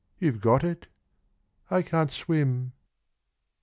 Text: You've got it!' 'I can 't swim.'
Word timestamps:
You've 0.17 0.41
got 0.41 0.63
it!' 0.63 0.87
'I 1.69 1.83
can 1.83 2.07
't 2.07 2.11
swim.' 2.11 2.71